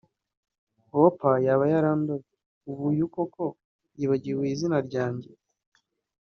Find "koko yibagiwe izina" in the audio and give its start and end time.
3.13-4.77